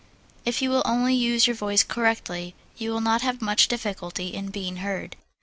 If 0.45 0.63
you 0.63 0.71
will 0.71 0.81
only 0.83 1.13
use 1.13 1.45
your 1.45 1.55
voice 1.55 1.83
correctly, 1.83 2.55
you 2.75 2.89
will 2.89 3.01
not 3.01 3.21
have 3.21 3.39
much 3.39 3.67
difficulty 3.67 4.29
in 4.33 4.49
being 4.49 4.77
heard. 4.77 5.15